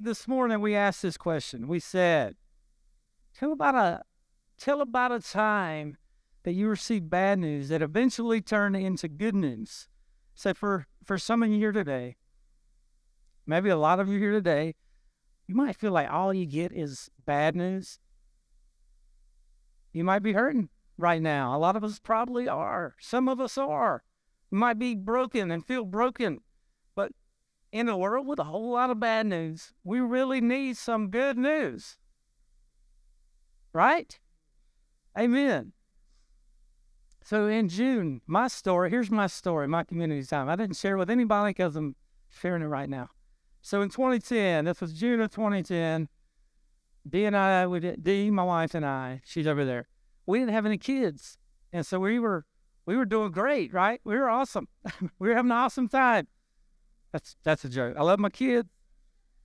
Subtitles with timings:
[0.00, 1.68] this morning we asked this question.
[1.68, 2.36] We said,
[3.34, 4.02] "Tell about a
[4.56, 5.96] tell about a time
[6.42, 9.88] that you received bad news that eventually turned into good news."
[10.34, 12.16] So for for some of you here today,
[13.46, 14.74] maybe a lot of you here today,
[15.46, 17.98] you might feel like all you get is bad news.
[19.92, 21.56] You might be hurting right now.
[21.56, 22.94] A lot of us probably are.
[23.00, 24.02] Some of us are.
[24.50, 26.40] You might be broken and feel broken.
[27.72, 31.38] In a world with a whole lot of bad news, we really need some good
[31.38, 31.96] news.
[33.72, 34.18] Right?
[35.18, 35.72] Amen.
[37.22, 40.48] So in June, my story, here's my story, my community time.
[40.48, 41.94] I didn't share it with anybody because I'm
[42.28, 43.08] sharing it right now.
[43.62, 46.08] So in 2010, this was June of 2010,
[47.08, 49.88] Dee and I, we did, Dee, my wife and I, she's over there.
[50.26, 51.38] We didn't have any kids.
[51.72, 52.44] And so we were
[52.86, 54.00] we were doing great, right?
[54.04, 54.66] We were awesome.
[55.18, 56.26] we were having an awesome time.
[57.12, 57.96] That's that's a joke.
[57.98, 58.68] I love my kids.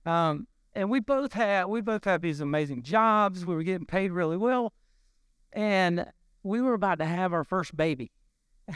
[0.04, 3.44] Um, and we both had we both had these amazing jobs.
[3.44, 4.72] We were getting paid really well.
[5.52, 6.06] And
[6.42, 8.12] we were about to have our first baby.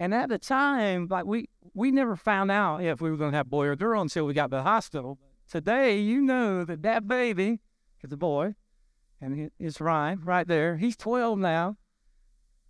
[0.00, 3.36] and at the time, like we we never found out if we were going to
[3.36, 5.18] have a boy or girl until we got to the hospital.
[5.48, 7.60] Today, you know that that baby
[8.02, 8.54] is a boy,
[9.20, 10.76] and it's Ryan right there.
[10.76, 11.76] He's 12 now.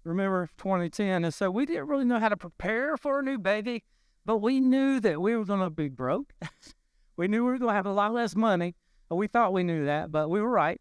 [0.04, 1.24] Remember 2010.
[1.24, 3.84] And so we didn't really know how to prepare for a new baby,
[4.24, 6.32] but we knew that we were going to be broke.
[7.16, 8.74] we knew we were going to have a lot less money.
[9.10, 10.80] We thought we knew that, but we were right.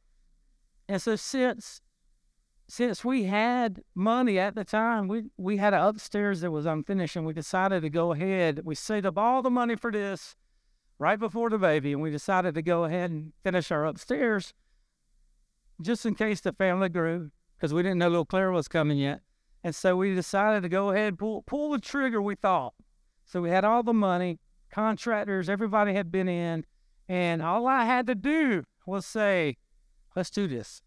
[0.88, 1.82] And so since
[2.70, 7.16] since we had money at the time, we, we had an upstairs that was unfinished,
[7.16, 8.62] and we decided to go ahead.
[8.64, 10.36] We saved up all the money for this
[11.00, 14.54] right before the baby, and we decided to go ahead and finish our upstairs
[15.82, 19.22] just in case the family grew, because we didn't know little Claire was coming yet.
[19.64, 22.76] And so we decided to go ahead and pull, pull the trigger, we thought.
[23.30, 24.40] So we had all the money,
[24.72, 26.66] contractors, everybody had been in,
[27.08, 29.58] and all I had to do was say,
[30.16, 30.82] let's do this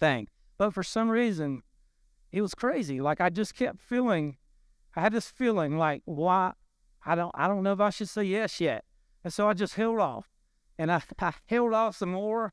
[0.00, 0.26] thing.
[0.58, 1.62] But for some reason,
[2.32, 3.00] it was crazy.
[3.00, 4.36] Like I just kept feeling,
[4.96, 6.54] I had this feeling like, why?
[7.04, 8.84] I don't, I don't know if I should say yes yet.
[9.22, 10.28] And so I just held off,
[10.76, 12.52] and I, I held off some more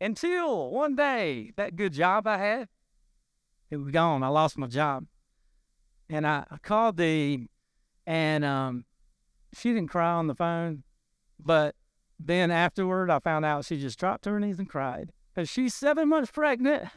[0.00, 2.68] until one day that good job I had,
[3.70, 4.24] it was gone.
[4.24, 5.04] I lost my job,
[6.10, 7.46] and I, I called the,
[8.06, 8.84] and um,
[9.52, 10.82] she didn't cry on the phone,
[11.38, 11.74] but
[12.18, 15.74] then afterward I found out she just dropped to her knees and cried because she's
[15.74, 16.88] seven months pregnant.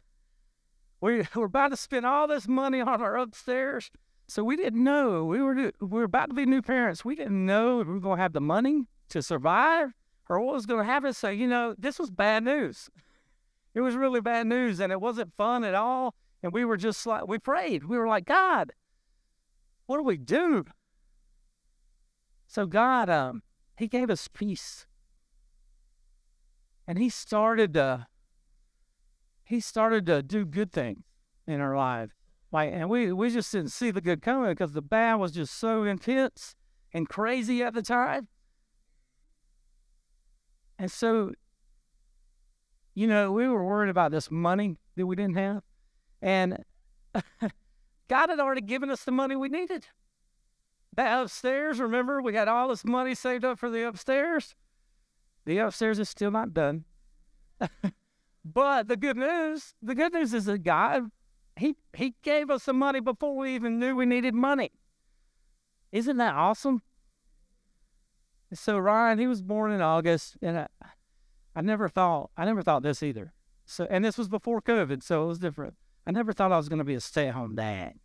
[1.01, 3.91] We were about to spend all this money on our upstairs.
[4.27, 7.05] So we didn't know we were we were about to be new parents.
[7.05, 9.93] We didn't know we were going to have the money to survive
[10.27, 11.13] or what was going to happen.
[11.13, 12.89] So you know, this was bad news.
[13.73, 16.15] It was really bad news, and it wasn't fun at all.
[16.43, 17.85] And we were just like we prayed.
[17.85, 18.73] We were like, God,
[19.85, 20.65] what do we do?
[22.47, 23.43] So God, um,
[23.77, 24.85] He gave us peace,
[26.87, 28.07] and He started to
[29.47, 31.05] he started to do good things
[31.47, 32.11] in our lives.
[32.51, 35.57] Like, and we, we just didn't see the good coming because the bad was just
[35.57, 36.53] so intense
[36.93, 38.27] and crazy at the time.
[40.77, 41.31] And so,
[42.93, 45.63] you know, we were worried about this money that we didn't have.
[46.21, 46.61] And
[48.09, 49.87] God had already given us the money we needed.
[50.97, 54.55] That upstairs, remember, we got all this money saved up for the upstairs.
[55.45, 56.83] The upstairs is still not done.
[58.53, 61.11] But the good news, the good news is that God,
[61.57, 64.71] He He gave us some money before we even knew we needed money.
[65.91, 66.81] Isn't that awesome?
[68.53, 70.67] So Ryan, he was born in August, and I,
[71.55, 73.33] I never thought I never thought this either.
[73.65, 75.75] So and this was before COVID, so it was different.
[76.05, 77.95] I never thought I was going to be a stay-at-home dad,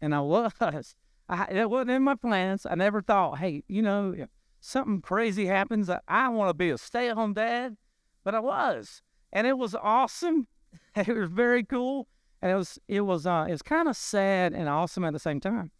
[0.00, 0.94] and I was.
[1.28, 2.66] I, it wasn't in my plans.
[2.66, 4.28] I never thought, hey, you know, if
[4.60, 7.76] something crazy happens, I, I want to be a stay-at-home dad
[8.24, 9.02] but I was,
[9.32, 10.48] and it was awesome.
[10.96, 12.08] it was very cool,
[12.42, 15.18] and it was it was uh, it was kind of sad and awesome at the
[15.18, 15.70] same time.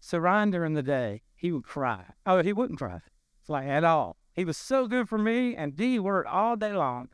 [0.00, 2.04] So Ryan during the day he would cry.
[2.24, 3.00] Oh, he wouldn't cry,
[3.40, 4.16] it's like at all.
[4.32, 7.08] He was so good for me, and Dee worked all day long.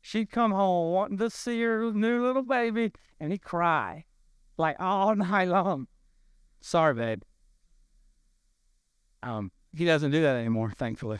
[0.00, 4.04] She'd come home wanting to see her new little baby, and he'd cry
[4.58, 5.86] like all night long.
[6.62, 7.22] Sorry, babe.
[9.22, 11.18] Um, he doesn't do that anymore, thankfully.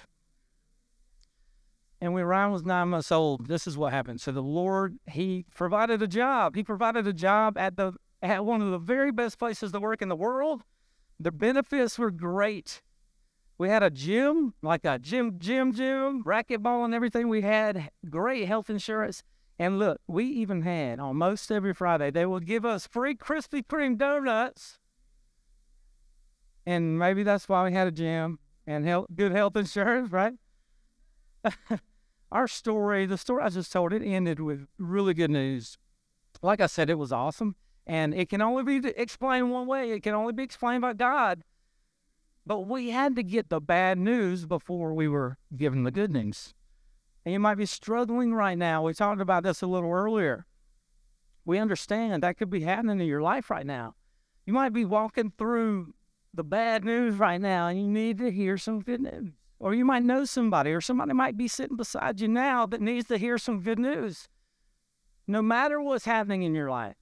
[2.01, 4.21] And when Ryan was nine months old, this is what happened.
[4.21, 6.57] So the Lord, He provided a job.
[6.57, 7.93] He provided a job at the
[8.23, 10.63] at one of the very best places to work in the world.
[11.19, 12.83] The benefits were great.
[13.59, 17.29] We had a gym, like a gym, gym, gym, racquetball and everything.
[17.29, 19.23] We had great health insurance.
[19.59, 23.99] And look, we even had almost every Friday, they would give us free Krispy Kreme
[23.99, 24.79] donuts.
[26.67, 30.35] And maybe that's why we had a gym and health, good health insurance, right?
[32.33, 35.79] our story, the story I just told, it ended with really good news.
[36.41, 37.57] Like I said, it was awesome.
[37.87, 39.91] And it can only be explained one way.
[39.91, 41.43] It can only be explained by God.
[42.47, 46.55] But we had to get the bad news before we were given the good news.
[47.25, 48.83] And you might be struggling right now.
[48.83, 50.47] We talked about this a little earlier.
[51.45, 53.95] We understand that could be happening in your life right now.
[54.47, 55.95] You might be walking through
[56.35, 59.31] the bad news right now and you need to hear some good news.
[59.59, 63.07] Or you might know somebody, or somebody might be sitting beside you now that needs
[63.09, 64.29] to hear some good news.
[65.29, 66.97] No matter what's happening in your life,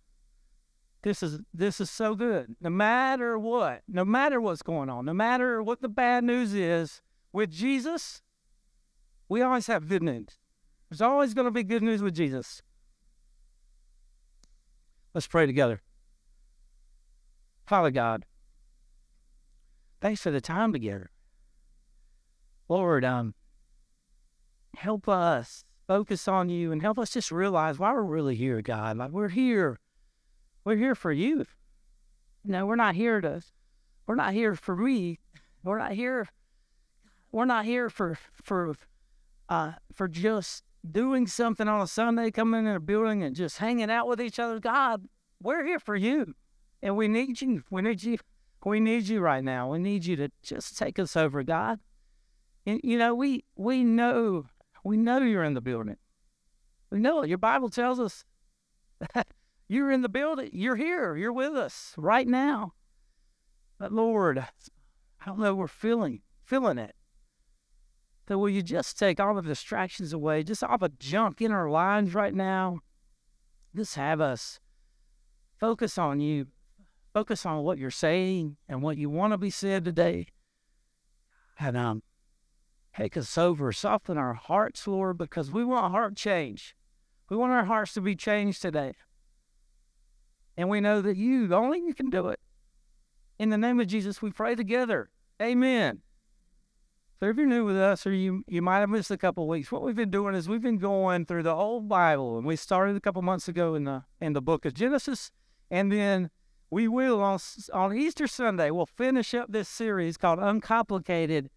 [1.02, 2.56] this is this is so good.
[2.60, 7.00] No matter what, no matter what's going on, no matter what the bad news is,
[7.32, 8.20] with Jesus,
[9.28, 10.38] we always have good news.
[10.90, 12.62] There's always going to be good news with Jesus.
[15.14, 15.80] Let's pray together.
[17.66, 18.26] Father God,
[20.00, 21.10] thanks for the time together.
[22.68, 23.34] Lord, um,
[24.76, 28.96] help us focus on you and help us just realize why we're really here, God.
[28.96, 29.80] Like we're here
[30.64, 31.46] we're here for you.
[32.44, 33.42] No, we're not here to,
[34.06, 35.18] we're not here for me.
[35.62, 36.28] We're not here,
[37.32, 38.74] we're not here for, for,
[39.48, 43.90] uh, for just doing something on a Sunday, coming in a building and just hanging
[43.90, 44.58] out with each other.
[44.58, 45.06] God,
[45.42, 46.34] we're here for you.
[46.82, 47.62] And we need you.
[47.70, 48.18] We need you.
[48.64, 49.70] We need you right now.
[49.70, 51.80] We need you to just take us over, God.
[52.66, 54.46] And, you know, we we know
[54.84, 55.96] we know you're in the building.
[56.90, 57.28] We know it.
[57.28, 58.24] Your Bible tells us
[59.68, 60.50] You're in the building.
[60.52, 61.16] You're here.
[61.16, 62.74] You're with us right now.
[63.78, 66.94] But Lord, I don't know, we're feeling, feeling it.
[68.26, 71.70] So will you just take all the distractions away, just all the junk in our
[71.70, 72.80] lives right now?
[73.74, 74.58] Just have us
[75.58, 76.48] focus on you.
[77.12, 80.26] Focus on what you're saying and what you want to be said today.
[81.58, 82.02] And um,
[82.96, 86.76] take us over, soften our hearts, Lord, because we want heart change.
[87.28, 88.94] We want our hearts to be changed today.
[90.56, 92.40] And we know that you, only you can do it.
[93.38, 95.10] In the name of Jesus, we pray together.
[95.40, 96.02] Amen.
[97.18, 99.70] So if you're new with us or you, you might have missed a couple weeks,
[99.70, 102.38] what we've been doing is we've been going through the whole Bible.
[102.38, 105.30] And we started a couple months ago in the in the book of Genesis.
[105.70, 106.30] And then
[106.70, 107.38] we will on
[107.72, 111.50] on Easter Sunday, we'll finish up this series called Uncomplicated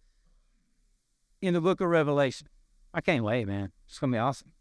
[1.40, 2.48] in the book of Revelation.
[2.92, 3.72] I can't wait, man.
[3.86, 4.52] It's gonna be awesome.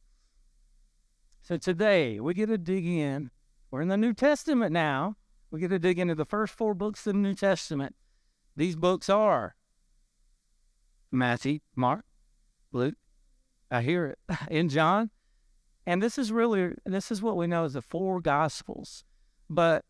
[1.42, 3.32] So today we get to dig in
[3.74, 5.16] we're in the New Testament now.
[5.50, 7.96] We get to dig into the first four books of the New Testament.
[8.56, 9.56] These books are
[11.12, 12.06] Matthew, Mark,
[12.72, 12.94] Luke,
[13.72, 14.20] I hear it,
[14.52, 15.10] in John.
[15.88, 19.04] And this is really, this is what we know as the four Gospels.
[19.50, 19.86] But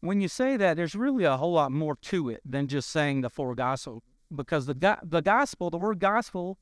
[0.00, 3.20] when you say that, there's really a whole lot more to it than just saying
[3.20, 4.02] the four Gospels.
[4.34, 6.58] Because the, the Gospel, the word Gospel,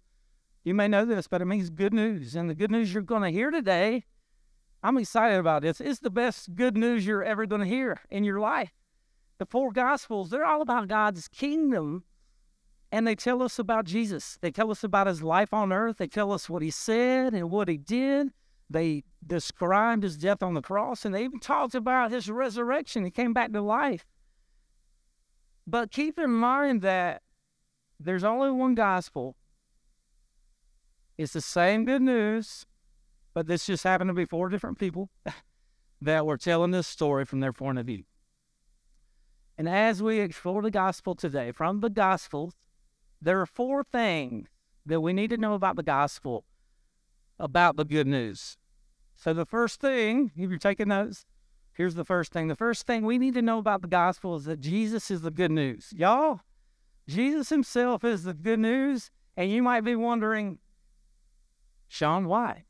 [0.64, 2.36] you may know this, but it means good news.
[2.36, 4.04] And the good news you're going to hear today
[4.84, 5.80] I'm excited about this.
[5.80, 8.70] It's the best good news you're ever going to hear in your life.
[9.38, 12.04] The four Gospels, they're all about God's kingdom,
[12.92, 14.36] and they tell us about Jesus.
[14.42, 15.96] They tell us about his life on earth.
[15.96, 18.28] They tell us what he said and what he did.
[18.70, 23.04] They described his death on the cross, and they even talked about his resurrection.
[23.04, 24.06] He came back to life.
[25.66, 27.22] But keep in mind that
[28.00, 29.36] there's only one gospel.
[31.16, 32.66] It's the same good news
[33.34, 35.10] but this just happened to be four different people
[36.00, 38.04] that were telling this story from their point of view.
[39.58, 42.54] And as we explore the gospel today, from the gospels,
[43.20, 44.48] there are four things
[44.86, 46.44] that we need to know about the gospel,
[47.44, 48.56] about the good news.
[49.14, 51.24] So, the first thing, if you're taking notes,
[51.74, 52.48] here's the first thing.
[52.48, 55.30] The first thing we need to know about the gospel is that Jesus is the
[55.30, 55.92] good news.
[55.94, 56.40] Y'all,
[57.06, 59.10] Jesus himself is the good news.
[59.36, 60.58] And you might be wondering,
[61.88, 62.64] Sean, why?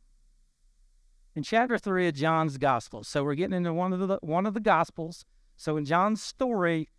[1.35, 3.03] in chapter 3 of John's gospel.
[3.05, 5.25] So we're getting into one of the one of the gospels.
[5.57, 6.91] So in John's story,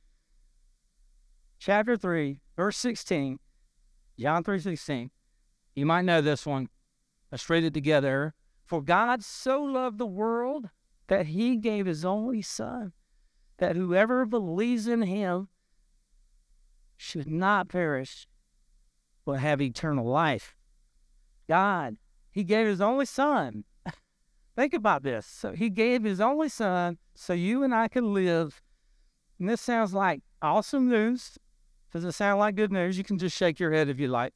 [1.60, 3.39] chapter 3, verse 16,
[4.20, 5.10] John 3:16.
[5.75, 6.70] You might know this one.
[7.36, 8.34] Let's read it together.
[8.63, 10.70] For God so loved the world
[11.08, 12.94] that he gave his only son,
[13.58, 15.50] that whoever believes in him
[16.96, 18.25] should not perish,
[19.25, 20.56] but have eternal life.
[21.50, 21.98] God,
[22.32, 23.65] he gave his only son
[24.56, 25.25] Think about this.
[25.25, 28.62] So he gave his only son so you and I could live.
[29.39, 31.38] And this sounds like awesome news.
[31.92, 32.98] Does it sound like good news?
[32.98, 34.34] You can just shake your head if you like.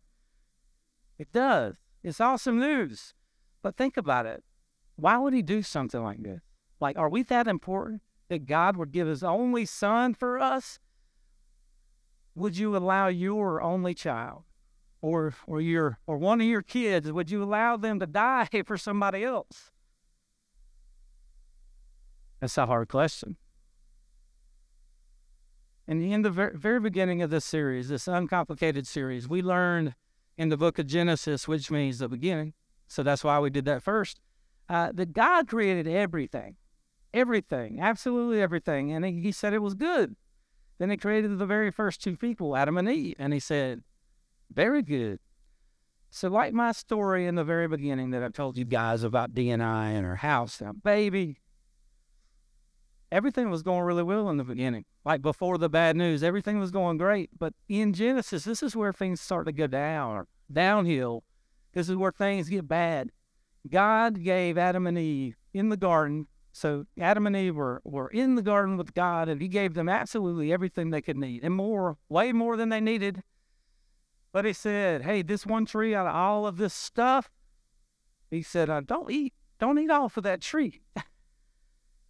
[1.17, 1.77] It does.
[2.03, 3.13] It's awesome news.
[3.61, 4.43] But think about it.
[4.95, 6.41] Why would he do something like this?
[6.79, 10.79] Like, are we that important that God would give his only son for us?
[12.35, 14.43] Would you allow your only child
[15.01, 18.77] or or your or one of your kids, would you allow them to die for
[18.77, 19.71] somebody else?
[22.39, 23.37] That's a hard question.
[25.87, 29.95] And in the very, beginning of this series, this uncomplicated series, we learned
[30.39, 32.53] in the book of Genesis, which means the beginning.
[32.87, 34.21] So that's why we did that first.
[34.69, 36.55] Uh, that God created everything,
[37.13, 40.15] everything, absolutely everything, and he, he said it was good.
[40.77, 43.83] Then he created the very first two people, Adam and Eve, and he said,
[44.49, 45.19] very good.
[46.09, 49.49] So, like my story in the very beginning that I've told you guys about Dee
[49.49, 51.37] and I and i in her house, now, baby,
[53.11, 54.85] everything was going really well in the beginning.
[55.05, 57.29] Like before the bad news, everything was going great.
[57.37, 61.23] But in Genesis, this is where things start to go down downhill.
[61.73, 63.11] This is where things get bad.
[63.69, 66.27] God gave Adam and Eve in the garden.
[66.51, 69.87] So Adam and Eve were, were in the garden with God, and He gave them
[69.87, 73.23] absolutely everything they could need and more, way more than they needed.
[74.31, 77.29] But He said, Hey, this one tree out of all of this stuff,
[78.31, 79.33] He said, uh, Don't eat.
[79.59, 80.81] Don't eat off of that tree.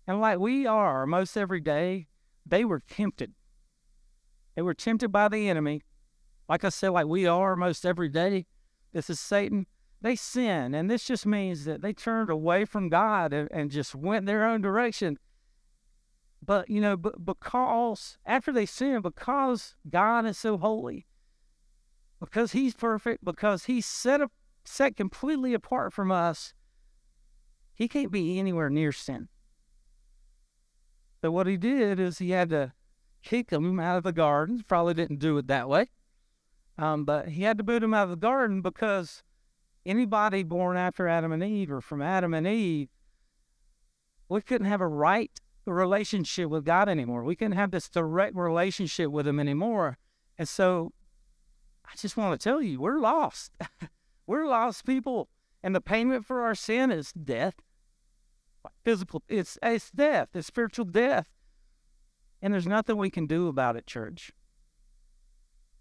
[0.09, 2.07] And like we are most every day,
[2.43, 3.33] they were tempted.
[4.55, 5.83] They were tempted by the enemy.
[6.49, 8.47] Like I said, like we are most every day.
[8.91, 9.67] This is Satan.
[10.01, 10.73] They sin.
[10.73, 14.47] And this just means that they turned away from God and, and just went their
[14.47, 15.19] own direction.
[16.43, 21.05] But, you know, but because after they sin, because God is so holy,
[22.19, 24.31] because He's perfect, because He's set up,
[24.65, 26.55] set completely apart from us,
[27.75, 29.29] He can't be anywhere near sin.
[31.21, 32.73] So what he did is he had to
[33.23, 34.63] kick him out of the garden.
[34.67, 35.89] Probably didn't do it that way.
[36.77, 39.23] Um, but he had to boot him out of the garden because
[39.85, 42.87] anybody born after Adam and Eve or from Adam and Eve,
[44.29, 45.31] we couldn't have a right
[45.65, 47.23] relationship with God anymore.
[47.23, 49.97] We couldn't have this direct relationship with Him anymore.
[50.37, 50.93] And so
[51.85, 53.51] I just want to tell you, we're lost.
[54.27, 55.29] we're lost people.
[55.61, 57.55] And the payment for our sin is death
[58.83, 59.23] physical.
[59.27, 60.29] It's it's death.
[60.33, 61.27] It's spiritual death,
[62.41, 64.31] and there's nothing we can do about it, church.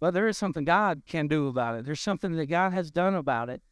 [0.01, 1.85] But there is something God can do about it.
[1.85, 3.63] There's something that God has done about it.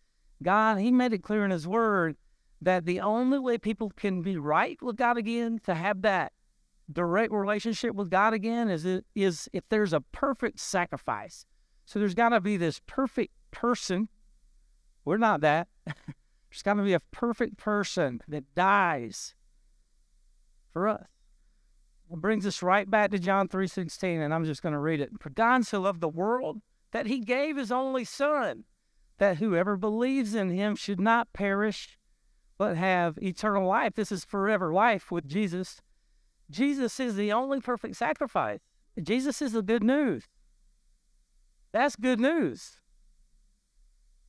[0.42, 2.16] God, He made it clear in His Word
[2.60, 6.32] that the only way people can be right with God again, to have that
[6.90, 11.44] direct relationship with God again, is it, is if there's a perfect sacrifice.
[11.84, 14.08] So there's got to be this perfect person.
[15.04, 15.68] We're not that.
[16.50, 19.34] There's got to be a perfect person that dies
[20.72, 21.06] for us.
[22.10, 25.10] It brings us right back to John 3.16, and I'm just going to read it.
[25.20, 26.60] For God so loved the world
[26.92, 28.64] that he gave his only son,
[29.18, 31.98] that whoever believes in him should not perish,
[32.58, 33.94] but have eternal life.
[33.94, 35.80] This is forever life with Jesus.
[36.48, 38.60] Jesus is the only perfect sacrifice.
[39.02, 40.24] Jesus is the good news.
[41.72, 42.78] That's good news.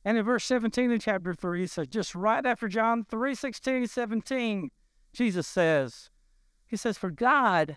[0.08, 4.70] And in verse 17 in chapter 3, so just right after John 3 16, 17,
[5.12, 6.08] Jesus says,
[6.66, 7.76] He says, For God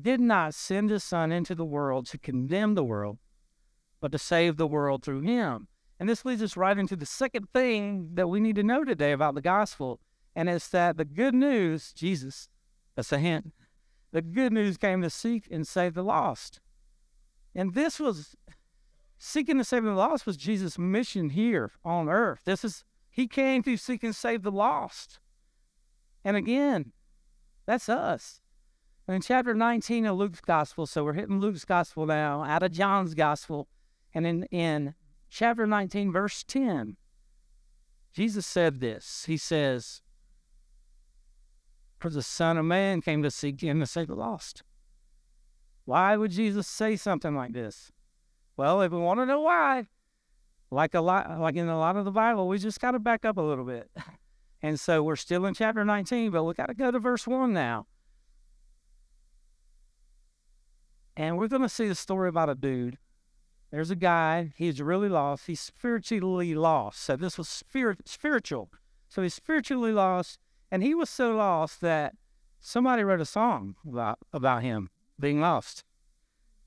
[0.00, 3.18] did not send his Son into the world to condemn the world,
[4.00, 5.66] but to save the world through him.
[5.98, 9.10] And this leads us right into the second thing that we need to know today
[9.10, 9.98] about the gospel,
[10.36, 12.48] and it's that the good news, Jesus,
[12.94, 13.52] that's a hint,
[14.12, 16.60] the good news came to seek and save the lost.
[17.56, 18.36] And this was
[19.22, 22.40] Seeking to save the lost was Jesus' mission here on earth.
[22.46, 25.20] This is he came to seek and save the lost.
[26.24, 26.92] And again,
[27.66, 28.40] that's us.
[29.06, 32.72] And in chapter 19 of Luke's gospel, so we're hitting Luke's gospel now, out of
[32.72, 33.68] John's gospel.
[34.14, 34.94] And in, in
[35.28, 36.96] chapter 19, verse 10,
[38.14, 39.24] Jesus said this.
[39.26, 40.00] He says,
[41.98, 44.62] For the Son of Man came to seek and to save the lost.
[45.84, 47.92] Why would Jesus say something like this?
[48.60, 49.86] Well, if we want to know why,
[50.70, 53.24] like a lot, like in a lot of the Bible, we just got to back
[53.24, 53.90] up a little bit.
[54.62, 57.50] And so we're still in chapter 19, but we got to go to verse 1
[57.54, 57.86] now.
[61.16, 62.98] And we're going to see the story about a dude.
[63.70, 65.46] There's a guy, he's really lost.
[65.46, 67.00] He's spiritually lost.
[67.00, 68.68] So this was spirit, spiritual.
[69.08, 70.38] So he's spiritually lost.
[70.70, 72.12] And he was so lost that
[72.60, 75.84] somebody wrote a song about, about him being lost.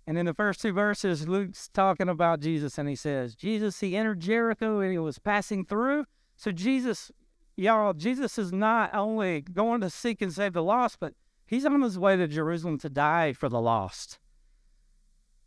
[0.05, 3.95] And in the first two verses, Luke's talking about Jesus, and he says, Jesus, he
[3.95, 6.05] entered Jericho and he was passing through.
[6.35, 7.11] So, Jesus,
[7.55, 11.13] y'all, Jesus is not only going to seek and save the lost, but
[11.45, 14.19] he's on his way to Jerusalem to die for the lost.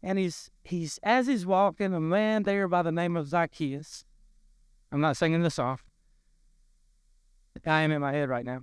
[0.03, 4.05] And he's, he's as he's walking, a man there by the name of Zacchaeus.
[4.91, 5.85] I'm not singing this off.
[7.67, 8.63] I am in my head right now.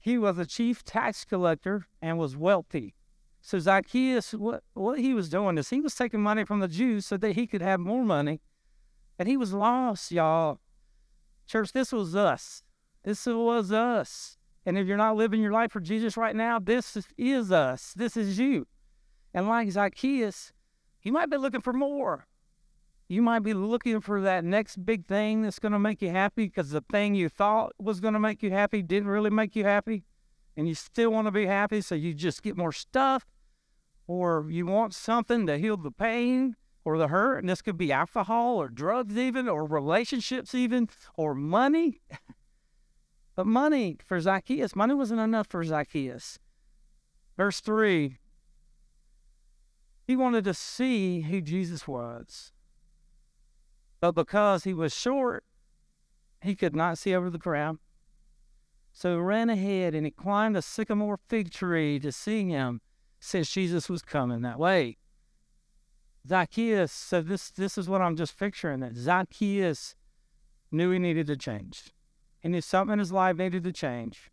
[0.00, 2.94] He was a chief tax collector and was wealthy.
[3.44, 7.06] So Zacchaeus, what, what he was doing is he was taking money from the Jews
[7.06, 8.40] so that he could have more money
[9.18, 10.60] And he was lost, y'all.
[11.46, 12.62] Church, this was us.
[13.02, 14.38] This was us.
[14.64, 17.92] And if you're not living your life for Jesus right now, this is us.
[17.94, 18.68] This is you.
[19.34, 20.52] And like Zacchaeus,
[21.02, 22.26] you might be looking for more.
[23.08, 26.46] You might be looking for that next big thing that's going to make you happy
[26.46, 29.64] because the thing you thought was going to make you happy didn't really make you
[29.64, 30.04] happy.
[30.56, 33.26] And you still want to be happy, so you just get more stuff.
[34.12, 36.54] Or you want something to heal the pain
[36.84, 37.38] or the hurt.
[37.38, 42.02] And this could be alcohol or drugs, even, or relationships, even, or money.
[43.34, 46.38] but money for Zacchaeus, money wasn't enough for Zacchaeus.
[47.38, 48.18] Verse 3
[50.06, 52.52] he wanted to see who Jesus was.
[54.00, 55.44] But because he was short,
[56.42, 57.78] he could not see over the crowd.
[58.92, 62.82] So he ran ahead and he climbed a sycamore fig tree to see him
[63.24, 64.96] since Jesus was coming that way.
[66.26, 69.94] Zacchaeus said, this, this is what I'm just picturing that Zacchaeus
[70.72, 71.92] knew he needed to change.
[72.40, 74.32] He knew something in his life needed to change.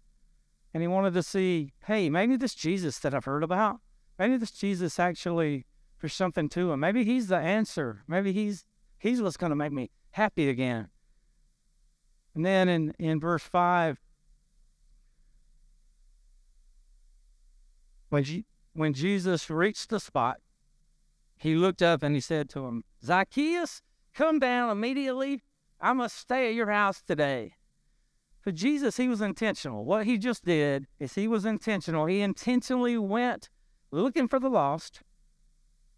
[0.74, 3.78] And he wanted to see, hey, maybe this Jesus that I've heard about,
[4.18, 5.68] maybe this Jesus actually,
[6.02, 6.80] there's something to him.
[6.80, 8.04] Maybe he's the answer.
[8.08, 8.66] Maybe he's
[8.98, 10.88] he's what's going to make me happy again.
[12.34, 14.00] And then in, in verse 5,
[18.10, 18.24] when,
[18.80, 20.38] when Jesus reached the spot,
[21.36, 23.82] he looked up and he said to him, Zacchaeus,
[24.14, 25.44] come down immediately.
[25.82, 27.56] I must stay at your house today.
[28.40, 29.84] For Jesus, he was intentional.
[29.84, 32.06] What he just did is he was intentional.
[32.06, 33.50] He intentionally went
[33.92, 35.02] looking for the lost.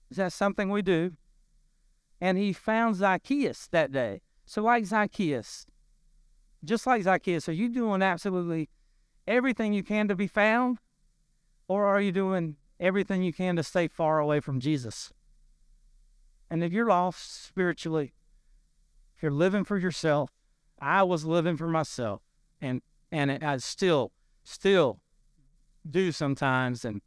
[0.10, 1.12] Is that something we do?
[2.20, 4.22] And he found Zacchaeus that day.
[4.46, 5.68] So, like Zacchaeus,
[6.66, 8.70] just like Zacchaeus, are you doing absolutely
[9.28, 10.80] everything you can to be found?
[11.68, 15.14] Or are you doing everything you can to stay far away from Jesus?
[16.50, 18.12] And if you're lost spiritually,
[19.16, 20.32] if you're living for yourself,
[20.82, 22.22] I was living for myself,
[22.60, 24.12] and and I still
[24.44, 25.00] still
[25.90, 26.84] do sometimes.
[26.84, 27.02] And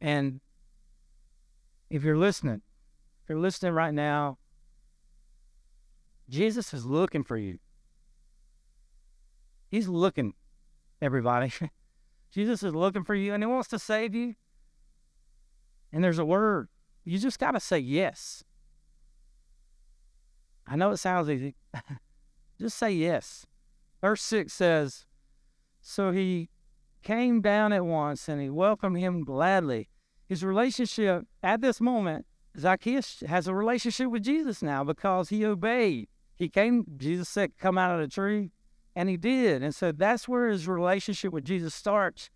[0.00, 0.40] and
[1.90, 2.62] if you're listening,
[3.22, 4.38] if you're listening right now,
[6.28, 7.58] Jesus is looking for you.
[9.70, 10.34] He's looking,
[11.00, 11.52] everybody.
[12.30, 14.34] Jesus is looking for you, and He wants to save you.
[15.92, 16.68] And there's a word.
[17.04, 18.44] You just got to say yes.
[20.66, 21.54] I know it sounds easy.
[22.60, 23.46] Just say yes.
[24.02, 25.06] Verse 6 says,
[25.80, 26.50] So he
[27.02, 29.88] came down at once and he welcomed him gladly.
[30.28, 32.26] His relationship at this moment,
[32.58, 36.08] Zacchaeus has a relationship with Jesus now because he obeyed.
[36.34, 38.50] He came, Jesus said, Come out of the tree,
[38.94, 39.62] and he did.
[39.62, 42.30] And so that's where his relationship with Jesus starts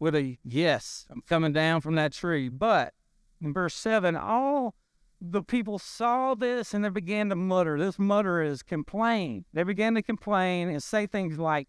[0.00, 2.48] with a yes, I'm coming down from that tree.
[2.48, 2.94] But
[3.40, 4.74] in verse 7, all
[5.20, 7.78] the people saw this and they began to mutter.
[7.78, 9.44] This mutter is complain.
[9.52, 11.68] They began to complain and say things like,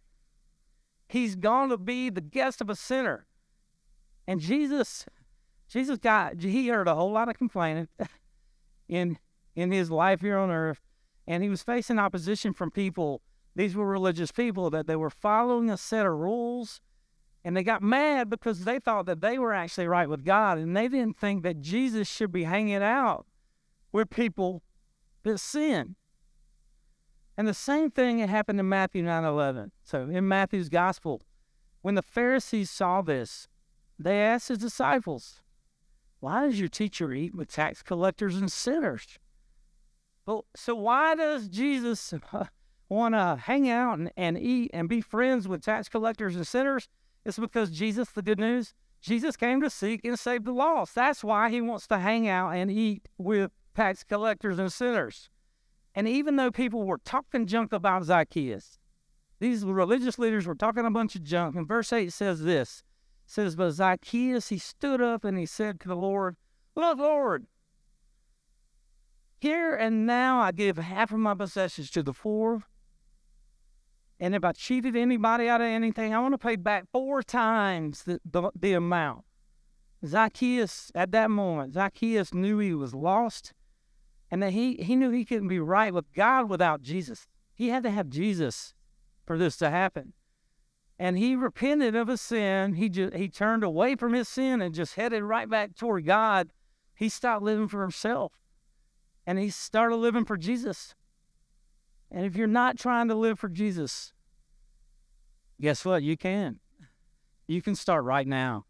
[1.07, 3.27] He's going to be the guest of a sinner.
[4.25, 5.05] And Jesus,
[5.67, 7.89] Jesus got, he heard a whole lot of complaining
[8.87, 9.17] in
[9.55, 10.81] in his life here on earth.
[11.27, 13.21] And he was facing opposition from people.
[13.55, 16.79] These were religious people that they were following a set of rules.
[17.43, 20.57] And they got mad because they thought that they were actually right with God.
[20.57, 23.25] And they didn't think that Jesus should be hanging out
[23.91, 24.61] with people
[25.23, 25.95] that sin.
[27.37, 29.71] And the same thing had happened in Matthew 9 11.
[29.83, 31.21] So in Matthew's gospel,
[31.81, 33.47] when the Pharisees saw this,
[33.97, 35.41] they asked his disciples,
[36.19, 39.19] Why does your teacher eat with tax collectors and sinners?
[40.25, 42.13] Well, so why does Jesus
[42.89, 46.87] want to hang out and, and eat and be friends with tax collectors and sinners?
[47.25, 50.95] It's because Jesus, the good news, Jesus came to seek and save the lost.
[50.95, 55.29] That's why he wants to hang out and eat with tax collectors and sinners.
[55.93, 58.79] And even though people were talking junk about Zacchaeus,
[59.39, 61.55] these religious leaders were talking a bunch of junk.
[61.55, 62.83] And verse 8 says this
[63.25, 66.37] it says, But Zacchaeus, he stood up and he said to the Lord,
[66.75, 67.47] Look, Lord,
[69.39, 72.63] here and now I give half of my possessions to the poor.
[74.21, 78.03] And if I cheated anybody out of anything, I want to pay back four times
[78.03, 79.25] the, the, the amount.
[80.05, 83.53] Zacchaeus, at that moment, Zacchaeus knew he was lost
[84.29, 87.27] and that he, he knew he couldn't be right with God without Jesus.
[87.51, 88.75] He had to have Jesus
[89.25, 90.13] for this to happen.
[90.99, 92.75] And he repented of his sin.
[92.75, 96.51] He just he turned away from his sin and just headed right back toward God.
[96.93, 98.33] He stopped living for himself.
[99.25, 100.93] And he started living for Jesus.
[102.11, 104.13] And if you're not trying to live for Jesus,
[105.59, 106.03] guess what?
[106.03, 106.59] You can.
[107.47, 108.65] You can start right now.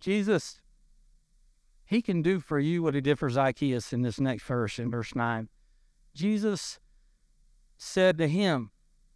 [0.00, 0.60] Jesus
[1.92, 4.90] he can do for you what he did for Zacchaeus in this next verse, in
[4.90, 5.50] verse 9.
[6.14, 6.80] Jesus
[7.76, 8.70] said to him,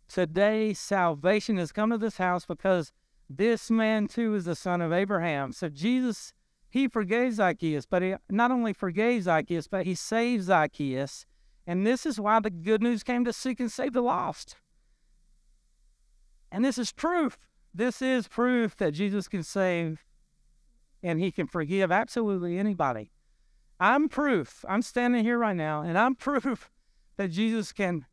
[0.09, 2.92] Today salvation has come to this house because
[3.31, 5.53] this man too is the son of Abraham.
[5.53, 6.35] So Jesus,
[6.69, 11.25] he forgave Zacchaeus, but he not only forgave Zacchaeus, but he saved Zacchaeus.
[11.67, 14.57] And this is why the good news came to seek and save the lost.
[16.53, 17.37] And this is proof.
[17.75, 20.05] This is proof that Jesus can save
[21.03, 23.11] and he can forgive absolutely anybody.
[23.79, 24.65] I'm proof.
[24.69, 26.71] I'm standing here right now, and I'm proof
[27.17, 28.07] that Jesus can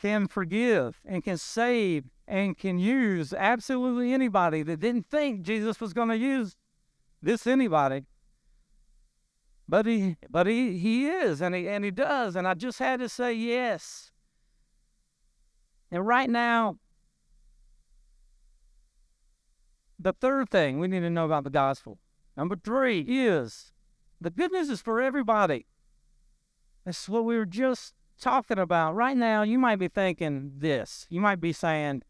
[0.00, 5.92] can forgive and can save and can use absolutely anybody that didn't think Jesus was
[5.92, 6.56] going to use
[7.20, 8.06] this anybody.
[9.70, 12.98] But he but he he is and he and he does and I just had
[12.98, 14.10] to say yes.
[15.92, 16.78] And right now
[19.96, 21.98] the third thing we need to know about the gospel
[22.36, 23.72] Number three is
[24.20, 25.66] the good news is for everybody.
[26.84, 28.94] That's what we were just talking about.
[28.94, 31.06] Right now, you might be thinking this.
[31.10, 32.02] You might be saying,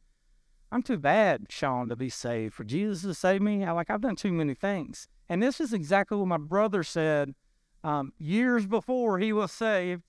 [0.71, 2.55] I'm too bad, Sean, to be saved.
[2.55, 5.09] For Jesus to save me, I, like I've done too many things.
[5.29, 7.35] And this is exactly what my brother said
[7.83, 10.03] um, years before he was saved.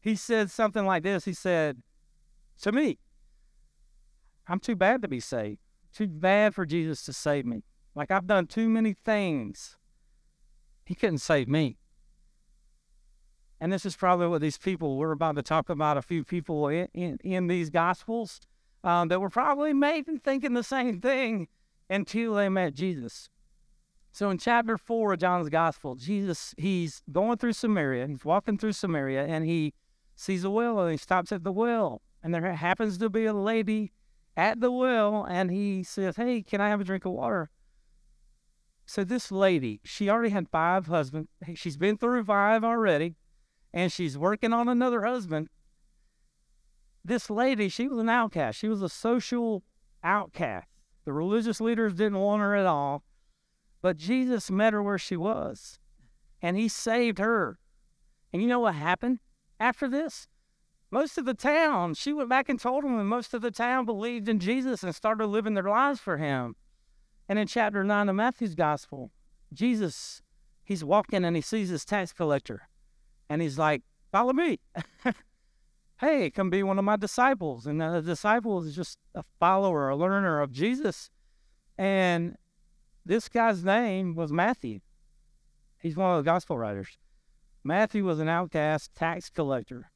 [0.00, 1.24] He said something like this.
[1.24, 1.82] He said,
[2.62, 2.98] To me,
[4.48, 5.60] I'm too bad to be saved.
[5.92, 7.62] Too bad for Jesus to save me.
[7.94, 9.76] Like I've done too many things.
[10.84, 11.76] He couldn't save me.
[13.60, 16.66] And this is probably what these people, we're about to talk about a few people
[16.66, 18.40] in, in, in these Gospels
[18.82, 21.46] um, that were probably maybe thinking the same thing
[21.88, 23.28] until they met Jesus.
[24.12, 28.74] So in chapter 4 of John's Gospel, Jesus, he's going through Samaria, he's walking through
[28.74, 29.72] Samaria, and he
[30.14, 32.02] sees a well and he stops at the well.
[32.22, 33.92] And there happens to be a lady
[34.36, 37.50] at the well, and he says, Hey, can I have a drink of water?
[38.84, 41.30] So this lady, she already had five husbands.
[41.54, 43.16] She's been through five already,
[43.72, 45.48] and she's working on another husband.
[47.02, 48.58] This lady, she was an outcast.
[48.58, 49.62] She was a social
[50.04, 50.68] outcast.
[51.06, 53.02] The religious leaders didn't want her at all.
[53.82, 55.78] But Jesus met her where she was,
[56.40, 57.58] and he saved her.
[58.32, 59.18] And you know what happened
[59.60, 60.28] after this?
[60.90, 63.84] Most of the town, she went back and told them, and most of the town
[63.84, 66.54] believed in Jesus and started living their lives for him.
[67.28, 69.10] And in chapter 9 of Matthew's gospel,
[69.52, 70.22] Jesus,
[70.64, 72.68] he's walking and he sees this tax collector.
[73.28, 74.60] And he's like, Follow me.
[75.96, 77.66] hey, come be one of my disciples.
[77.66, 81.08] And the disciple is just a follower, a learner of Jesus.
[81.78, 82.36] And
[83.04, 84.80] this guy's name was Matthew.
[85.80, 86.98] He's one of the gospel writers.
[87.64, 89.90] Matthew was an outcast tax collector.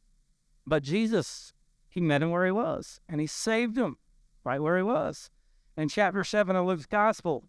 [0.66, 1.52] But Jesus,
[1.88, 3.98] he met him where he was and he saved him
[4.44, 5.30] right where he was
[5.76, 7.48] in chapter 7 of Luke's gospel.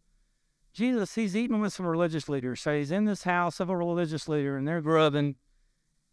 [0.74, 2.62] Jesus, he's eating with some religious leaders.
[2.62, 5.36] So he's in this house of a religious leader and they're grubbing.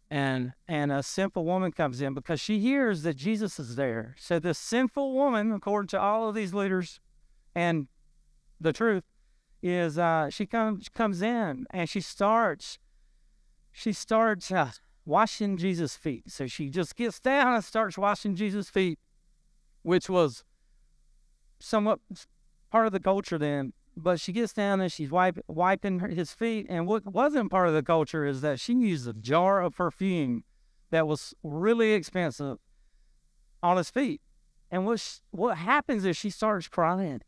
[0.09, 4.15] And and a sinful woman comes in because she hears that Jesus is there.
[4.19, 6.99] So this sinful woman, according to all of these leaders
[7.55, 7.87] and
[8.61, 9.03] the truth,
[9.61, 12.77] is uh, she comes comes in and she starts
[13.71, 14.71] she starts uh,
[15.05, 16.23] washing Jesus' feet.
[16.27, 18.99] So she just gets down and starts washing Jesus' feet,
[19.83, 20.43] which was
[21.59, 21.99] somewhat
[22.71, 23.73] part of the culture then.
[23.97, 26.65] But she gets down and she's wipe, wiping her, his feet.
[26.69, 30.43] And what wasn't part of the culture is that she used a jar of perfume
[30.91, 32.57] that was really expensive
[33.63, 34.21] on his feet.
[34.69, 37.21] And what she, what happens is she starts crying,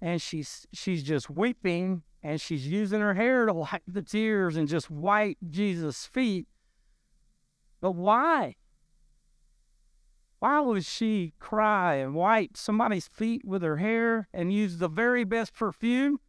[0.00, 4.68] and she's she's just weeping, and she's using her hair to wipe the tears and
[4.68, 6.46] just wipe Jesus' feet.
[7.80, 8.56] But why?
[10.40, 15.24] Why would she cry and wipe somebody's feet with her hair and use the very
[15.24, 16.20] best perfume?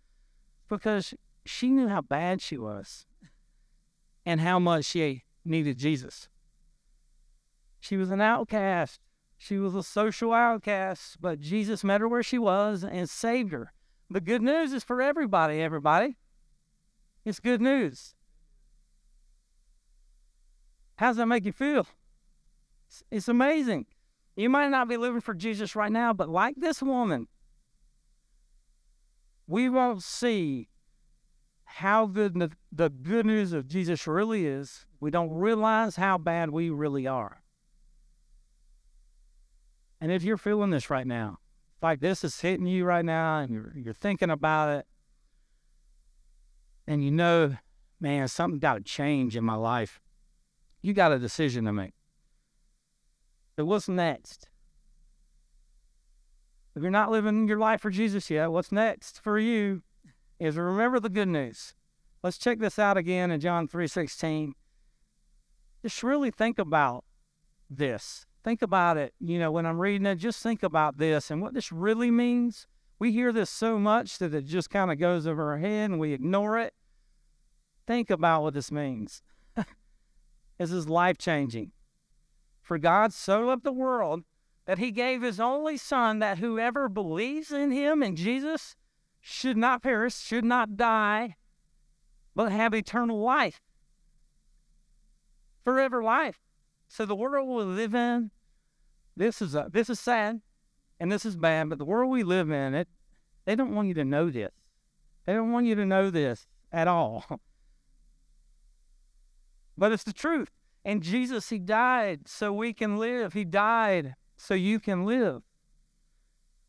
[0.68, 1.14] Because
[1.46, 3.06] she knew how bad she was
[4.26, 6.28] and how much she needed Jesus.
[7.80, 9.00] She was an outcast.
[9.42, 13.72] She was a social outcast, but Jesus met her where she was and saved her.
[14.10, 16.18] The good news is for everybody, everybody.
[17.24, 18.16] It's good news.
[20.98, 21.88] How does that make you feel?
[23.10, 23.86] It's amazing.
[24.36, 27.30] You might not be living for Jesus right now, but like this woman,
[29.48, 30.68] we won't see
[31.64, 34.86] how good the, the good news of Jesus really is.
[35.00, 37.42] We don't realize how bad we really are.
[40.02, 41.38] And if you're feeling this right now,
[41.82, 44.86] like this is hitting you right now and you're, you're thinking about it,
[46.88, 47.56] and you know,
[48.00, 50.02] man, something got to change in my life,
[50.82, 51.94] you got a decision to make.
[53.56, 54.50] So what's next?
[56.76, 59.84] If you're not living your life for Jesus yet, what's next for you
[60.40, 61.76] is remember the good news.
[62.24, 64.54] Let's check this out again in John 3:16.
[65.82, 67.06] Just really think about
[67.70, 68.26] this.
[68.44, 69.14] Think about it.
[69.20, 72.68] You know, when I'm reading it, just think about this and what this really means.
[72.98, 76.00] We hear this so much that it just kind of goes over our head and
[76.00, 76.74] we ignore it.
[77.88, 79.22] Think about what this means.
[80.58, 81.72] this is life changing.
[82.62, 84.24] For God so loved the world
[84.66, 88.76] that he gave his only son that whoever believes in him and Jesus
[89.20, 91.36] should not perish, should not die,
[92.36, 93.62] but have eternal life.
[95.64, 96.40] Forever life.
[96.90, 98.32] So the world we live in,
[99.16, 100.42] this is a, this is sad
[101.00, 102.88] and this is bad, but the world we live in, it
[103.46, 104.52] they don't want you to know this.
[105.26, 107.26] They don't want you to know this at all.
[109.78, 110.50] But it's the truth.
[110.84, 113.32] And Jesus, He died so we can live.
[113.32, 115.42] He died so you can live.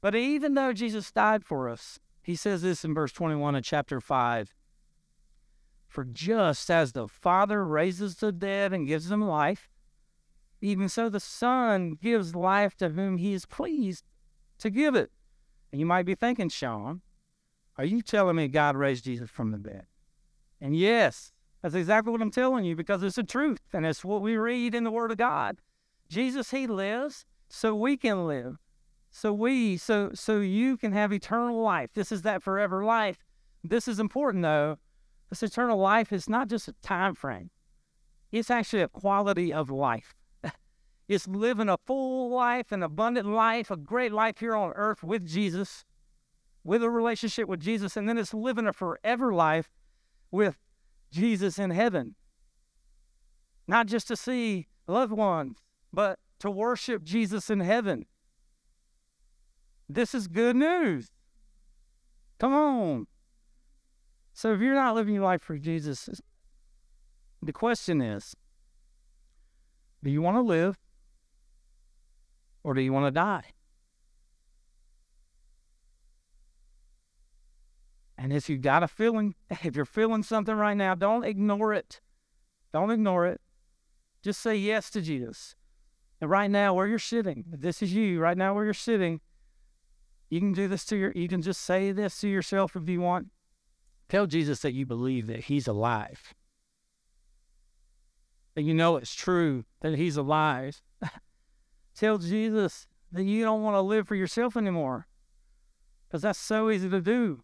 [0.00, 4.00] But even though Jesus died for us, He says this in verse 21 of chapter
[4.00, 4.54] 5
[5.88, 9.68] For just as the Father raises the dead and gives them life,
[10.60, 14.04] even so the Son gives life to whom He is pleased
[14.58, 15.10] to give it.
[15.72, 17.00] And you might be thinking, Sean,
[17.78, 19.86] are you telling me God raised Jesus from the dead?
[20.60, 24.22] And yes, that's exactly what I'm telling you because it's the truth and it's what
[24.22, 25.58] we read in the Word of God.
[26.08, 28.56] Jesus, He lives so we can live.
[29.10, 31.90] So we, so so you can have eternal life.
[31.94, 33.24] This is that forever life.
[33.64, 34.78] This is important though.
[35.28, 37.50] This eternal life is not just a time frame.
[38.32, 40.14] It's actually a quality of life.
[41.10, 45.26] It's living a full life, an abundant life, a great life here on earth with
[45.26, 45.84] Jesus,
[46.62, 49.72] with a relationship with Jesus, and then it's living a forever life
[50.30, 50.56] with
[51.10, 52.14] Jesus in heaven.
[53.66, 55.58] Not just to see loved ones,
[55.92, 58.06] but to worship Jesus in heaven.
[59.88, 61.10] This is good news.
[62.38, 63.08] Come on.
[64.32, 66.08] So if you're not living your life for Jesus,
[67.42, 68.36] the question is
[70.04, 70.78] do you want to live
[72.62, 73.44] or do you want to die?
[78.20, 82.00] And if you've got a feeling, if you're feeling something right now, don't ignore it.
[82.72, 83.40] Don't ignore it.
[84.22, 85.56] Just say yes to Jesus.
[86.20, 89.20] And right now, where you're sitting, this is you, right now, where you're sitting,
[90.28, 93.00] you can do this to your, you can just say this to yourself if you
[93.00, 93.28] want.
[94.10, 96.34] Tell Jesus that you believe that He's alive.
[98.54, 100.82] That you know it's true that He's alive.
[101.94, 105.06] Tell Jesus that you don't want to live for yourself anymore.
[106.08, 107.42] Because that's so easy to do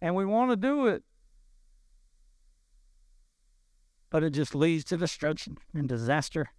[0.00, 1.02] and we want to do it.
[4.10, 6.50] But it just leads to destruction and disaster.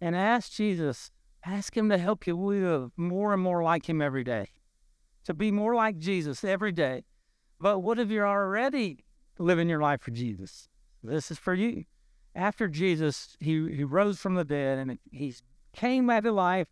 [0.00, 1.10] And ask Jesus,
[1.44, 4.48] ask Him to help you live more and more like Him every day,
[5.24, 7.04] to be more like Jesus every day.
[7.60, 9.04] But what if you're already
[9.38, 10.68] living your life for Jesus?
[11.02, 11.84] This is for you.
[12.34, 15.34] After Jesus, He, he rose from the dead and He
[15.72, 16.68] came back to life,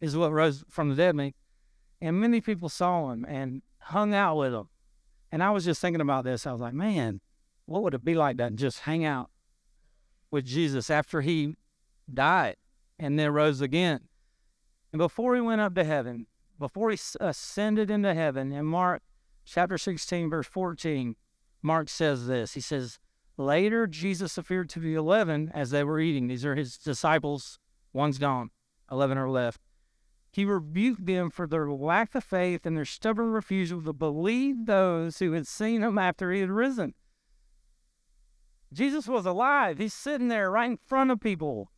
[0.00, 1.34] is what rose from the dead means.
[2.00, 4.68] And many people saw him and hung out with him.
[5.30, 6.46] And I was just thinking about this.
[6.46, 7.20] I was like, man,
[7.66, 9.30] what would it be like to just hang out
[10.30, 11.56] with Jesus after he
[12.12, 12.56] died
[12.98, 14.00] and then rose again?
[14.92, 16.26] And before he went up to heaven,
[16.58, 19.02] before he ascended into heaven, in Mark
[19.44, 21.14] chapter 16, verse 14,
[21.62, 22.54] Mark says this.
[22.54, 22.98] He says,
[23.40, 26.26] Later, Jesus appeared to the eleven as they were eating.
[26.26, 27.58] These are his disciples.
[27.90, 28.50] One's gone,
[28.92, 29.62] 11 are left.
[30.30, 35.20] He rebuked them for their lack of faith and their stubborn refusal to believe those
[35.20, 36.92] who had seen him after he had risen.
[38.74, 39.78] Jesus was alive.
[39.78, 41.72] He's sitting there right in front of people.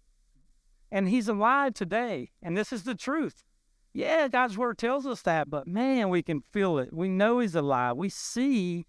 [0.91, 2.33] And he's alive today.
[2.43, 3.45] And this is the truth.
[3.93, 6.93] Yeah, God's word tells us that, but man, we can feel it.
[6.93, 7.97] We know he's alive.
[7.97, 8.87] We see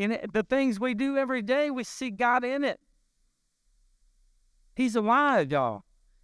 [0.00, 2.80] in it, the things we do every day, we see God in it.
[4.74, 5.82] He's alive, y'all.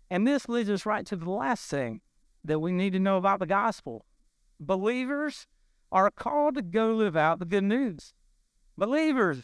[0.09, 2.01] And this leads us right to the last thing
[2.43, 4.07] that we need to know about the gospel.
[4.59, 5.47] Believers
[5.93, 8.15] are called to go live out the good news.
[8.79, 9.43] Believers,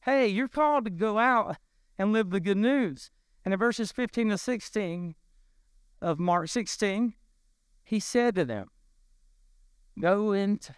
[0.00, 1.56] hey, you're called to go out
[1.96, 3.12] and live the good news.
[3.44, 5.14] And in verses 15 to 16
[6.02, 7.14] of Mark 16,
[7.84, 8.66] he said to them,
[10.00, 10.74] Go into,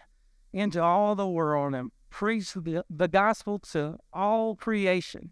[0.51, 5.31] into all the world and preach the, the gospel to all creation.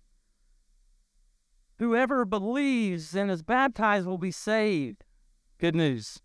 [1.77, 5.03] Whoever believes and is baptized will be saved.
[5.59, 6.21] Good news.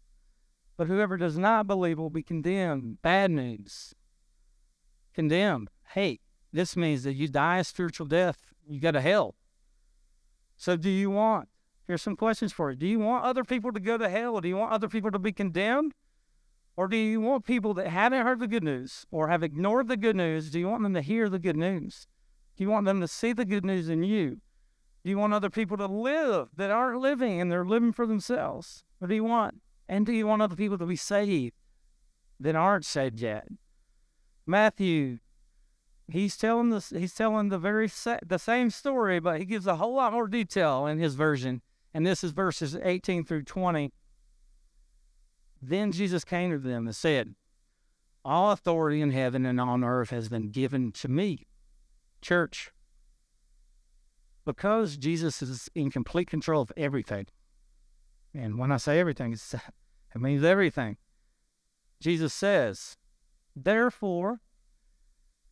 [0.78, 3.02] But whoever does not believe will be condemned.
[3.02, 3.94] Bad news.
[5.14, 5.68] Condemned.
[5.90, 6.20] Hey,
[6.52, 8.38] this means that you die a spiritual death.
[8.66, 9.34] You go to hell.
[10.56, 11.50] So do you want?
[11.86, 12.76] Here's some questions for you.
[12.76, 14.40] Do you want other people to go to hell?
[14.40, 15.92] Do you want other people to be condemned?
[16.76, 19.96] Or do you want people that haven't heard the good news or have ignored the
[19.96, 22.06] good news, do you want them to hear the good news?
[22.56, 24.40] Do you want them to see the good news in you?
[25.02, 28.84] Do you want other people to live that aren't living and they're living for themselves?
[28.98, 29.60] What do you want?
[29.88, 31.54] And do you want other people to be saved
[32.40, 33.46] that aren't saved yet?
[34.46, 35.18] Matthew,
[36.08, 36.90] he's telling this.
[36.90, 40.28] He's telling the very sa- the same story, but he gives a whole lot more
[40.28, 41.62] detail in his version.
[41.94, 43.92] And this is verses 18 through 20.
[45.68, 47.35] Then Jesus came to them and said,
[48.24, 51.46] All authority in heaven and on earth has been given to me.
[52.22, 52.70] Church,
[54.44, 57.26] because Jesus is in complete control of everything,
[58.33, 59.33] and when I say everything,
[60.14, 60.98] it means everything.
[62.00, 62.96] Jesus says,
[63.57, 64.40] Therefore,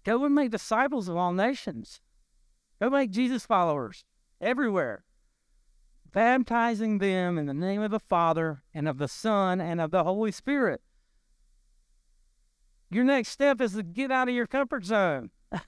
[0.04, 2.00] go and make disciples of all nations.
[2.80, 4.04] Go make Jesus followers
[4.40, 5.04] everywhere
[6.14, 10.04] baptizing them in the name of the Father and of the Son and of the
[10.04, 10.80] Holy Spirit.
[12.88, 15.30] Your next step is to get out of your comfort zone.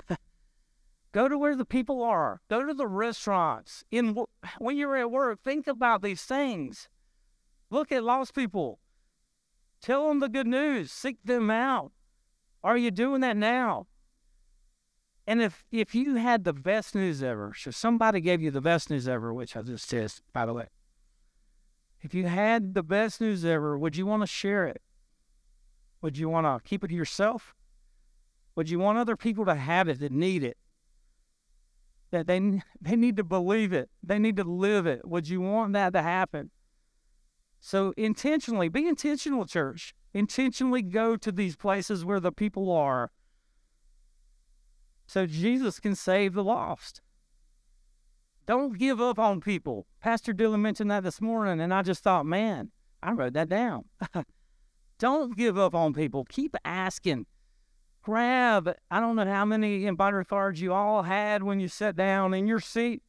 [1.13, 2.41] Go to where the people are.
[2.49, 3.85] Go to the restaurants.
[3.91, 4.17] In
[4.59, 6.89] when you're at work, think about these things.
[7.69, 8.79] Look at lost people.
[9.81, 10.93] Tell them the good news.
[10.93, 11.93] Seek them out.
[12.63, 13.89] Are you doing that now?
[15.27, 18.91] And if if you had the best news ever, so somebody gave you the best
[18.91, 20.67] news ever, which I just said, by the way.
[22.01, 24.81] If you had the best news ever, would you want to share it?
[26.03, 27.55] Would you want to keep it to yourself?
[28.55, 30.57] Would you want other people to have it that need it?
[32.13, 32.39] That they
[32.81, 33.91] they need to believe it.
[34.05, 35.07] They need to live it.
[35.09, 36.51] Would you want that to happen?
[37.59, 39.93] So intentionally, be intentional, church.
[40.15, 43.11] Intentionally go to these places where the people are
[45.07, 47.01] so Jesus can save the lost.
[48.47, 49.87] Don't give up on people.
[50.01, 52.71] Pastor Dylan mentioned that this morning, and I just thought, man,
[53.03, 53.85] I wrote that down.
[54.99, 56.25] don't give up on people.
[56.29, 57.27] Keep asking.
[58.03, 62.35] Grab, I don't know how many inviter cards you all had when you sat down
[62.35, 63.03] in your seat,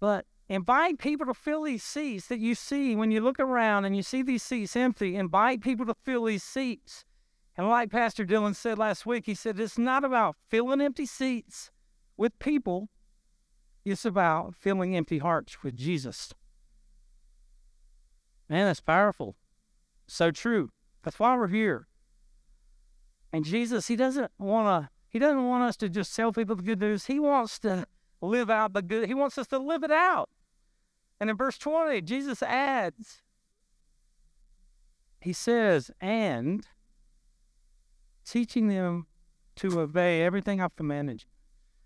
[0.00, 3.94] but invite people to fill these seats that you see when you look around and
[3.94, 5.14] you see these seats empty.
[5.14, 7.04] Invite people to fill these seats.
[7.56, 11.70] And like Pastor Dylan said last week, he said it's not about filling empty seats
[12.16, 12.88] with people,
[13.84, 16.32] it's about filling empty hearts with Jesus.
[18.48, 19.36] Man, that's powerful.
[20.06, 20.70] So true.
[21.02, 21.88] That's why we're here.
[23.32, 26.62] And Jesus, he doesn't want to he doesn't want us to just tell people the
[26.62, 27.04] good news.
[27.04, 27.86] He wants to
[28.22, 29.06] live out the good.
[29.06, 30.30] He wants us to live it out.
[31.20, 33.20] And in verse 20, Jesus adds,
[35.20, 36.66] he says, and
[38.24, 39.06] teaching them
[39.56, 41.28] to obey everything I've commanded you.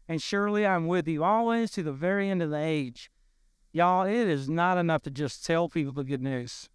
[0.08, 3.10] And surely I'm with you always to the very end of the age.
[3.72, 6.68] Y'all, it is not enough to just tell people the good news.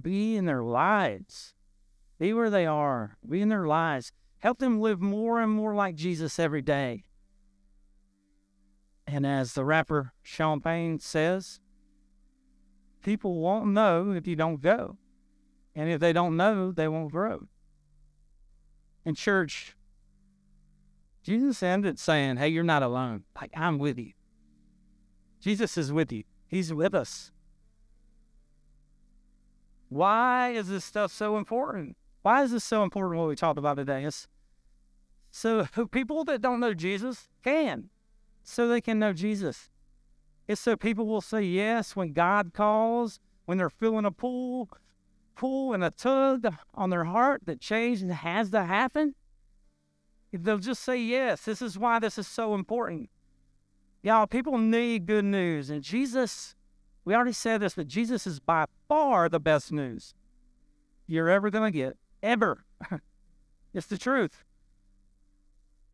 [0.00, 1.54] Be in their lives.
[2.18, 3.16] Be where they are.
[3.28, 4.12] Be in their lives.
[4.38, 7.04] Help them live more and more like Jesus every day.
[9.06, 11.60] And as the rapper Sean Payne says,
[13.02, 14.96] people won't know if you don't go.
[15.74, 17.48] And if they don't know, they won't grow.
[19.04, 19.76] In church,
[21.22, 23.24] Jesus ended saying, Hey, you're not alone.
[23.40, 24.12] Like, I'm with you.
[25.40, 27.32] Jesus is with you, He's with us.
[29.88, 31.96] Why is this stuff so important?
[32.22, 34.04] Why is this so important what we talked about today?
[34.04, 34.28] It's
[35.30, 37.90] so people that don't know Jesus can,
[38.42, 39.68] so they can know Jesus.
[40.48, 44.68] It's so people will say yes when God calls, when they're filling a pool,
[45.34, 49.14] pull and a tug on their heart that change has to happen,
[50.32, 51.42] they'll just say yes.
[51.42, 53.10] This is why this is so important.
[54.02, 55.70] Y'all, people need good news.
[55.70, 56.54] And Jesus,
[57.04, 60.14] we already said this, but Jesus is by far the best news
[61.06, 61.96] you're ever going to get.
[62.22, 62.64] Ever.
[63.74, 64.44] it's the truth.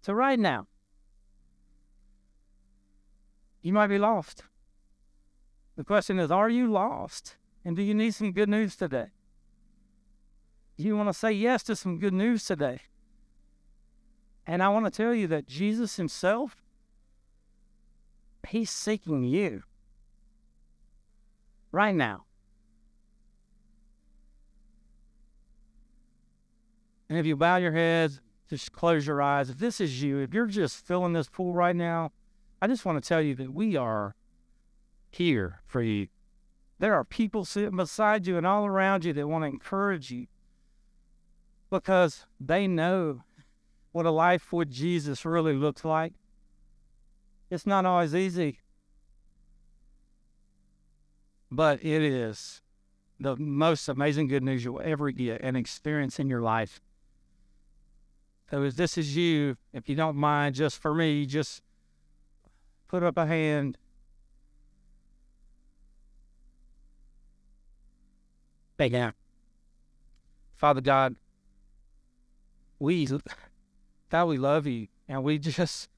[0.03, 0.67] So, right now,
[3.63, 4.45] you might be lost.
[5.77, 7.37] The question is, are you lost?
[7.65, 9.09] And do you need some good news today?
[10.87, 12.81] You want to say yes to some good news today.
[14.47, 16.57] And I want to tell you that Jesus Himself,
[18.49, 19.65] He's seeking you
[21.73, 22.25] right now.
[27.09, 29.51] And if you bow your heads, just close your eyes.
[29.51, 32.13] If this is you, if you're just filling this pool right now,
[32.63, 34.15] I just want to tell you that we are
[35.11, 36.09] here for you.
[36.79, 40.27] There are people sitting beside you and all around you that want to encourage you
[41.71, 43.23] because they know
[43.93, 46.13] what a life with Jesus really looks like.
[47.51, 48.61] It's not always easy,
[51.51, 52.61] but it is.
[53.21, 56.81] the most amazing good news you'll ever get and experience in your life.
[58.51, 61.63] So if this is you, if you don't mind, just for me, just
[62.87, 63.77] put up a hand.
[68.79, 69.13] Thank you.
[70.57, 71.17] Father God,
[72.79, 73.09] we,
[74.11, 74.89] God, we love you.
[75.09, 75.89] And we just,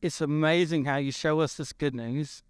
[0.00, 2.42] it's amazing how you show us this good news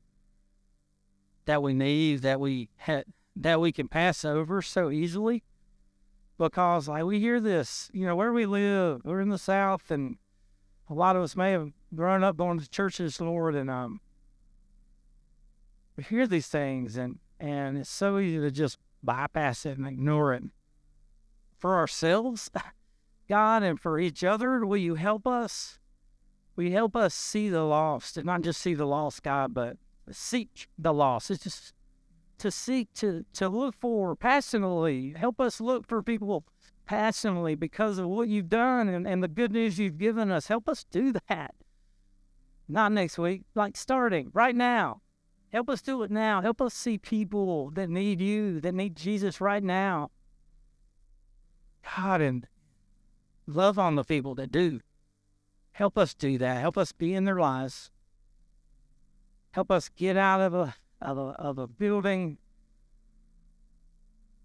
[1.47, 3.05] that we need, that we had,
[3.35, 5.43] that we can pass over so easily.
[6.39, 10.17] Because like we hear this, you know, where we live, we're in the South, and
[10.89, 14.01] a lot of us may have grown up going to churches, Lord, and um,
[15.97, 20.33] we hear these things, and and it's so easy to just bypass it and ignore
[20.33, 20.45] it.
[21.59, 22.51] For ourselves,
[23.31, 25.79] God, and for each other, will you help us?
[26.57, 29.77] Will you help us see the lost, and not just see the lost, God, but
[30.11, 31.31] seek the lost.
[31.31, 31.73] It's just
[32.39, 35.15] to seek to to look for passionately.
[35.17, 36.45] Help us look for people
[36.87, 40.49] passionately because of what you've done and, and the good news you've given us.
[40.49, 41.55] Help us do that.
[42.69, 45.03] Not next week, like starting right now.
[45.53, 46.41] Help us do it now.
[46.41, 50.11] Help us see people that need you, that need Jesus right now.
[51.97, 52.47] God, and
[53.55, 54.81] love on the people that do.
[55.73, 56.61] Help us do that.
[56.61, 57.91] Help us be in their lives.
[59.53, 62.39] Help us get out of a of a, of a building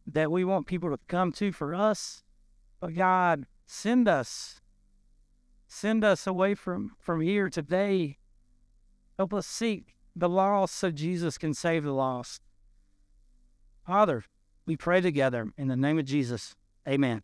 [0.07, 2.23] that we want people to come to for us.
[2.79, 4.61] But God, send us.
[5.67, 8.19] Send us away from, from here today.
[9.17, 12.41] Help us seek the lost so Jesus can save the lost.
[13.85, 14.23] Father,
[14.65, 16.55] we pray together in the name of Jesus.
[16.87, 17.23] Amen.